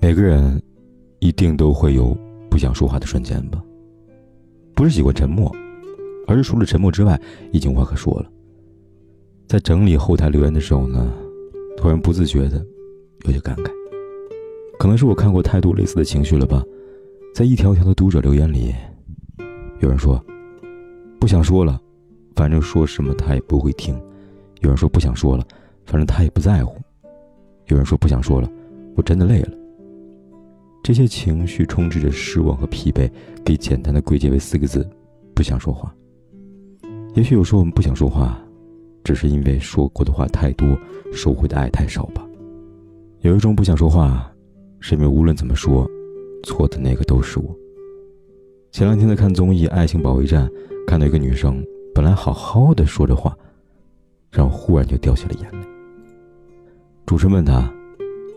[0.00, 0.62] 每个人
[1.18, 2.16] 一定都会有
[2.48, 3.62] 不想说话的瞬间吧？
[4.74, 5.52] 不是习惯沉默，
[6.26, 8.30] 而是除了沉默之外，已经无话可说了。
[9.48, 11.12] 在整理后台留言的时候呢，
[11.76, 12.64] 突然不自觉的
[13.24, 13.70] 有些感慨。
[14.78, 16.62] 可能是我看过太多类似的情绪了吧？
[17.34, 18.72] 在一条条的读者留言里，
[19.80, 20.24] 有人说
[21.18, 21.80] 不想说了，
[22.36, 23.96] 反正说什么他也不会听；
[24.60, 25.44] 有人说不想说了，
[25.86, 26.76] 反正他也不在乎；
[27.66, 28.48] 有人说不想说了，
[28.94, 29.57] 我真的累了。
[30.88, 33.10] 这些情绪充斥着失望和疲惫，
[33.44, 34.88] 可以简单的归结为四个字：
[35.34, 35.94] 不想说话。
[37.14, 38.42] 也许有时候我们不想说话，
[39.04, 40.66] 只是因为说过的话太多，
[41.12, 42.26] 收回的爱太少吧。
[43.20, 44.32] 有一种不想说话，
[44.80, 45.86] 是因为无论怎么说，
[46.42, 47.54] 错的那个都是我。
[48.72, 50.48] 前两天在看综艺《爱情保卫战》，
[50.86, 51.62] 看到一个女生
[51.94, 53.36] 本来好好的说着话，
[54.30, 55.68] 然后忽然就掉下了眼泪。
[57.04, 57.70] 主持人问她：“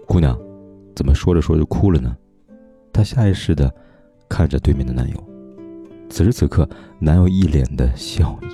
[0.06, 0.38] 姑娘，
[0.94, 2.14] 怎么说着说着哭了呢？”
[2.94, 3.74] 她下意识的
[4.30, 5.24] 看着对面的男友，
[6.10, 6.68] 此时此刻，
[7.00, 8.46] 男友一脸的笑意，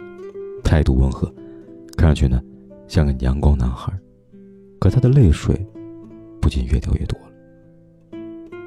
[0.63, 1.31] 态度温和，
[1.97, 2.41] 看上去呢
[2.87, 3.91] 像个阳光男孩。
[4.79, 5.65] 可他的泪水
[6.39, 7.25] 不禁越掉越多了。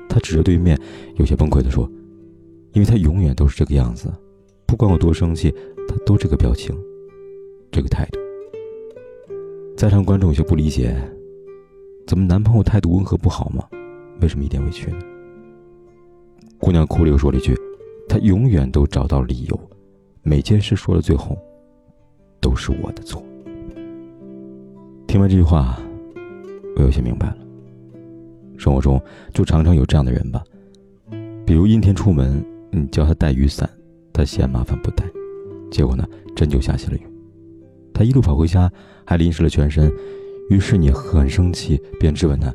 [0.09, 0.77] 他指着对面，
[1.15, 1.89] 有些崩溃的说
[2.75, 4.13] ：“因为他永远都是这个样子，
[4.67, 5.55] 不管我多生气，
[5.89, 6.77] 他都这个表情，
[7.71, 8.19] 这个态度。”
[9.79, 11.01] 在场观众有些不理解
[12.09, 13.65] ：“怎么男朋友态度温和不好吗？
[14.21, 14.99] 为什么一点委屈呢？”
[16.61, 17.57] 姑娘哭了，又说了一句
[18.07, 19.61] ：“他永远都找到理由，
[20.23, 21.37] 每件事说到最后，
[22.39, 23.23] 都是我的错。”
[25.09, 25.81] 听完这句话，
[26.77, 27.37] 我有些明白了。
[28.59, 30.45] 生活中就常常有这样的人吧，
[31.47, 33.69] 比如阴天出门，你叫他带雨伞，
[34.13, 35.05] 他嫌麻烦不带，
[35.71, 36.07] 结果呢，
[36.37, 37.01] 真就下起了雨。
[37.95, 38.71] 他一路跑回家，
[39.07, 39.91] 还淋湿了全身，
[40.51, 42.55] 于是你很生气，便质问他：“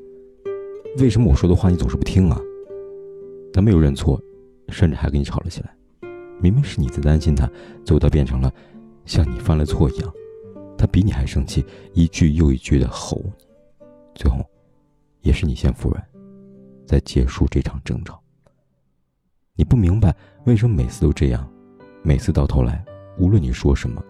[0.99, 2.39] 为什么我说的话你总是不听啊？”
[3.55, 4.21] 他没有认错，
[4.67, 5.73] 甚至还跟你吵了起来。
[6.41, 7.49] 明明是你在担心他，
[7.85, 8.51] 最后他变成了
[9.05, 10.13] 像你犯了错一样，
[10.77, 13.31] 他比你还生气，一句又一句的吼你。
[14.13, 14.45] 最后，
[15.21, 16.05] 也是你先服软，
[16.85, 18.21] 再结束这场争吵。
[19.53, 20.13] 你不明白
[20.45, 21.49] 为什么每次都这样，
[22.03, 22.83] 每次到头来，
[23.17, 24.03] 无论你说什么，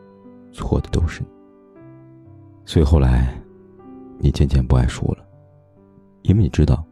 [0.52, 1.28] 错的都是你。
[2.66, 3.40] 所以后来，
[4.18, 5.24] 你渐渐不爱说了，
[6.24, 6.84] 因为你知道，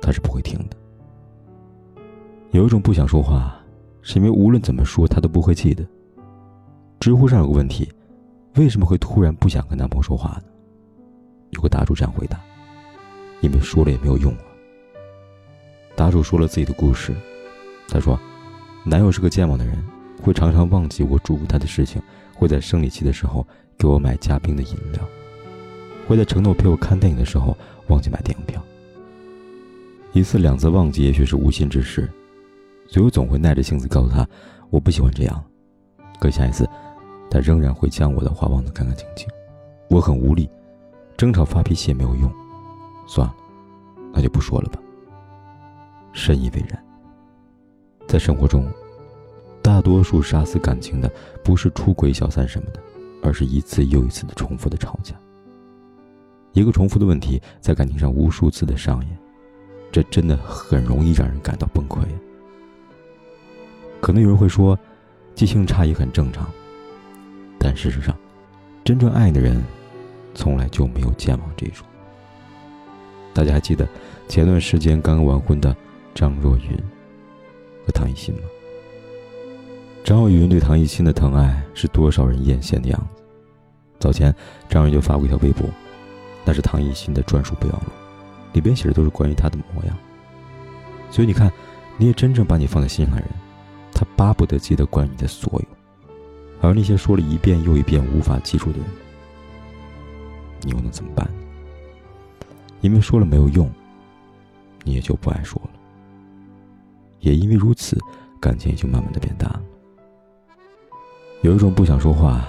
[0.00, 0.76] 他是不会听的。
[2.56, 3.54] 有一种不想说话，
[4.00, 5.86] 是因为无论怎么说，他都不会记得。
[6.98, 7.86] 知乎上有个问题：
[8.54, 10.44] 为什么会突然不想跟男朋友说话呢？
[11.50, 12.40] 有个答主这样回答：
[13.42, 14.40] 因为说了也没有用啊。
[15.94, 17.14] 答主说了自己的故事，
[17.88, 18.18] 他说，
[18.86, 19.76] 男友是个健忘的人，
[20.22, 22.00] 会常常忘记我嘱咐他的事情，
[22.34, 23.46] 会在生理期的时候
[23.76, 25.02] 给我买加冰的饮料，
[26.08, 27.54] 会在承诺陪我看电影的时候
[27.88, 28.64] 忘记买电影票。
[30.14, 32.10] 一次两次忘记，也许是无心之失。
[32.88, 34.26] 所以我总会耐着性子告诉他，
[34.70, 35.44] 我不喜欢这样。
[36.18, 36.68] 可下一次，
[37.30, 39.28] 他仍然会将我的话忘得干干净净。
[39.88, 40.48] 我很无力，
[41.16, 42.30] 争吵发脾气也没有用。
[43.06, 43.34] 算了，
[44.12, 44.80] 那就不说了吧。
[46.12, 46.82] 深以为然。
[48.08, 48.66] 在生活中，
[49.60, 51.10] 大多数杀死感情的
[51.44, 52.80] 不是出轨、小三什么的，
[53.22, 55.14] 而是一次又一次的重复的吵架。
[56.52, 59.18] 一个重复的问题在感情上无数次的上演，
[59.92, 61.98] 这真的很容易让人感到崩溃。
[64.06, 64.78] 可能有人会说，
[65.34, 66.48] 记性差也很正常。
[67.58, 68.16] 但事实上，
[68.84, 69.60] 真正爱的人，
[70.32, 71.84] 从来就没有健忘这种。
[73.34, 73.84] 大家还记得
[74.28, 75.76] 前段时间刚刚完婚的
[76.14, 76.78] 张若昀
[77.84, 78.42] 和唐艺昕吗？
[80.04, 83.24] 张若昀对唐艺昕的疼爱是多少人艳羡的样子。
[83.98, 84.32] 早前
[84.68, 85.68] 张若昀就发过一条微博，
[86.44, 87.90] 那是唐艺昕的专属备忘录，
[88.52, 89.98] 里边写的都是关于他的模样。
[91.10, 91.50] 所以你看，
[91.96, 93.30] 你也真正把你放在心上的人。
[94.16, 95.66] 巴不得记得关于你的所有，
[96.60, 98.86] 而那些说了一遍又一遍无法记住的人，
[100.62, 101.28] 你又能怎么办？
[102.80, 103.70] 因为说了没有用，
[104.84, 105.70] 你也就不爱说了。
[107.20, 107.98] 也因为如此，
[108.40, 109.62] 感情也就慢慢的变淡了。
[111.42, 112.46] 有一种不想说话，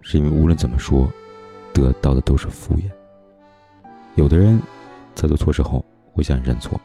[0.00, 1.10] 是因为无论怎么说，
[1.72, 2.90] 得到的都是敷衍。
[4.14, 4.60] 有的人
[5.14, 6.80] 在做错事后会向你认错，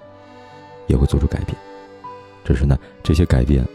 [0.88, 1.58] 也会做出改变，
[2.44, 3.66] 只是呢，这些改变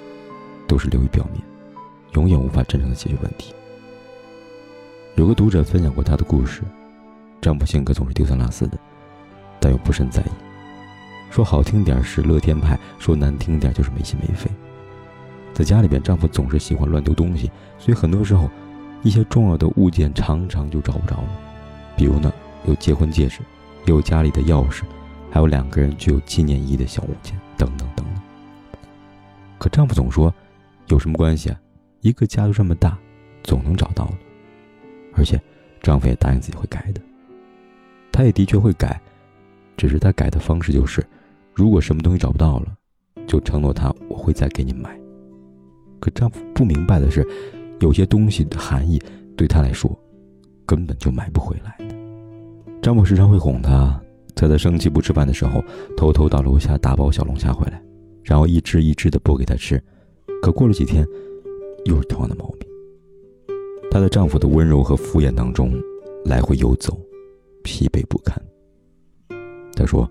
[0.69, 1.43] 都是流于表面，
[2.13, 3.53] 永远无法真正的解决问题。
[5.17, 6.63] 有个读者分享过他的故事，
[7.41, 8.79] 丈夫性格总是丢三落四的，
[9.59, 10.31] 但又不甚在意，
[11.31, 14.49] 说好听点是乐天派，说难听点就是没心没肺。
[15.53, 18.49] 在家里边，丈夫总是喜欢乱丢东西，所以很多时候，
[19.03, 21.29] 一些重要的物件常常就找不着了。
[21.97, 22.33] 比如呢，
[22.65, 23.41] 有结婚戒指，
[23.87, 24.83] 有家里的钥匙，
[25.33, 28.15] 还有两个人具有纪念意义的小物件，等等等等。
[29.59, 30.33] 可丈夫总说，
[30.89, 31.61] 有什么关系啊？
[32.01, 32.99] 一个家都这么大，
[33.43, 34.15] 总能找到的。
[35.15, 35.41] 而且，
[35.83, 37.01] 丈夫也答应自己会改的。
[38.13, 39.01] 他也的确会改，
[39.77, 41.05] 只是他改的方式就是，
[41.55, 42.75] 如果什么东西找不到了，
[43.27, 44.99] 就承诺他我会再给你买。
[46.01, 47.27] 可丈夫不明白的是，
[47.81, 49.03] 有些东西的含义
[49.37, 49.91] 对他来说，
[50.65, 51.95] 根本就买不回来的。
[52.81, 54.01] 丈夫时常会哄她，
[54.35, 55.63] 在她生气不吃饭的时候，
[55.97, 57.83] 偷偷到楼下打包小龙虾回来，
[58.23, 59.83] 然后一只一只的剥给她吃。
[60.43, 61.07] 可过了几天，
[61.85, 62.69] 又是同样的毛病。
[63.91, 65.73] 她在丈夫的温柔和敷衍当中
[66.25, 66.99] 来回游走，
[67.63, 68.41] 疲惫不堪。
[69.75, 70.09] 她说：“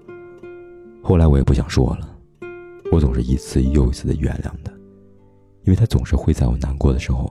[1.01, 2.17] 后来我也不想说了，
[2.91, 4.71] 我总是一次又一次的原谅他。”
[5.65, 7.29] 因为他总是会在我难过的时候，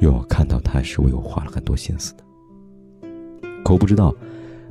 [0.00, 2.22] 让我看到他是为我花了很多心思的。
[3.64, 4.14] 可我不知道，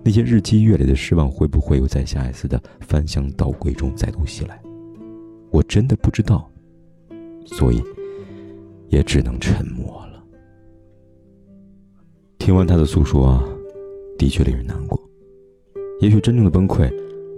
[0.02, 4.58] 那些日积月累的失望会不会又在下一次的翻箱倒柜中再度袭来？
[5.52, 6.50] 我真的不知道，
[7.46, 7.82] 所以
[8.90, 10.24] 也只能沉默了。
[12.38, 13.42] 听完他的诉说，
[14.18, 15.00] 的确令人难过。
[16.02, 16.90] 也许真正的崩溃，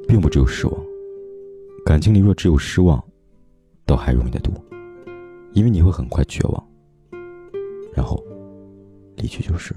[0.07, 0.85] 并不只有失望。
[1.83, 3.03] 感情里若只有失望，
[3.85, 4.53] 倒还容易得多。
[5.53, 6.67] 因为你会很快绝望，
[7.93, 8.23] 然后
[9.17, 9.73] 离去就是。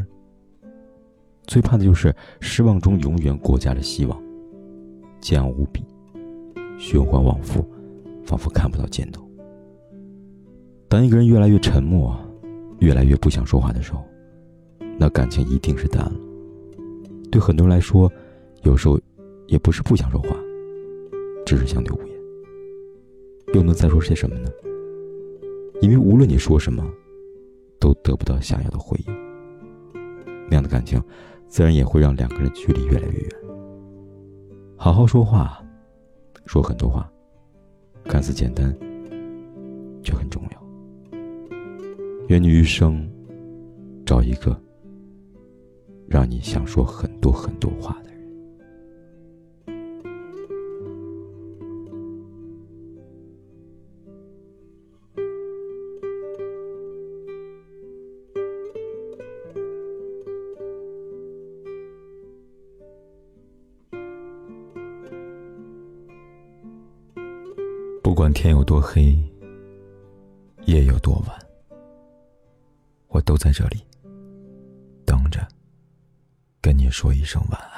[1.46, 4.22] 最怕的就是失望中永远裹挟着希望，
[5.20, 5.84] 煎熬无比，
[6.78, 7.66] 循环往复，
[8.24, 9.23] 仿佛看不到尽头。
[10.94, 12.16] 当一个人越来越沉默，
[12.78, 14.04] 越来越不想说话的时候，
[14.96, 16.14] 那感情一定是淡了。
[17.32, 18.08] 对很多人来说，
[18.62, 18.96] 有时候
[19.48, 20.28] 也不是不想说话，
[21.44, 22.16] 只是相对无言。
[23.54, 24.48] 又能再说些什么呢？
[25.80, 26.88] 因为无论你说什么，
[27.80, 29.12] 都得不到想要的回应。
[30.48, 31.02] 那样的感情，
[31.48, 33.30] 自然也会让两个人距离越来越远。
[34.76, 35.60] 好好说话，
[36.46, 37.10] 说很多话，
[38.04, 38.72] 看似简单，
[40.04, 40.40] 却很重。
[42.28, 43.06] 愿你余生
[44.06, 44.58] 找一个
[46.08, 48.14] 让你想说很多很多话的人。
[68.02, 69.16] 不管天有多黑，
[70.66, 71.43] 夜有多晚，
[73.14, 73.80] 我都在这里
[75.06, 75.46] 等着，
[76.60, 77.73] 跟你说一声晚安。